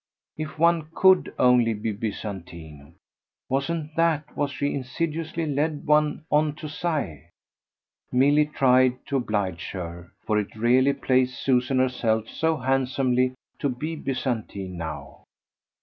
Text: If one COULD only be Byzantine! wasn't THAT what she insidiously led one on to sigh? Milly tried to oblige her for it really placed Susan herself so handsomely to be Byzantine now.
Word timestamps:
If 0.35 0.57
one 0.57 0.87
COULD 0.95 1.35
only 1.37 1.75
be 1.75 1.91
Byzantine! 1.91 2.95
wasn't 3.47 3.95
THAT 3.95 4.35
what 4.35 4.49
she 4.49 4.73
insidiously 4.73 5.45
led 5.45 5.85
one 5.85 6.25
on 6.31 6.55
to 6.55 6.67
sigh? 6.67 7.29
Milly 8.11 8.47
tried 8.47 9.05
to 9.05 9.17
oblige 9.17 9.69
her 9.73 10.11
for 10.25 10.39
it 10.39 10.55
really 10.55 10.93
placed 10.93 11.37
Susan 11.39 11.77
herself 11.77 12.27
so 12.29 12.57
handsomely 12.57 13.35
to 13.59 13.69
be 13.69 13.95
Byzantine 13.95 14.75
now. 14.75 15.21